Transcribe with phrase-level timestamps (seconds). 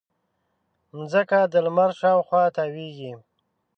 [0.97, 3.13] مځکه د لمر شاوخوا تاوېږي.